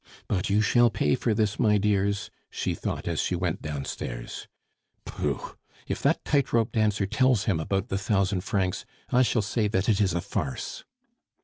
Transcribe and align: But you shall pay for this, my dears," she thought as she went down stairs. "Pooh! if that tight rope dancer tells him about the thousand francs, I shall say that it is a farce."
But 0.27 0.49
you 0.49 0.61
shall 0.61 0.89
pay 0.89 1.13
for 1.13 1.35
this, 1.35 1.59
my 1.59 1.77
dears," 1.77 2.31
she 2.49 2.73
thought 2.73 3.07
as 3.07 3.19
she 3.21 3.35
went 3.35 3.61
down 3.61 3.85
stairs. 3.85 4.47
"Pooh! 5.05 5.55
if 5.85 6.01
that 6.01 6.25
tight 6.25 6.51
rope 6.51 6.71
dancer 6.71 7.05
tells 7.05 7.43
him 7.43 7.59
about 7.59 7.89
the 7.89 7.99
thousand 7.99 8.41
francs, 8.43 8.83
I 9.11 9.21
shall 9.21 9.43
say 9.43 9.67
that 9.67 9.87
it 9.87 10.01
is 10.01 10.15
a 10.15 10.21
farce." 10.21 10.83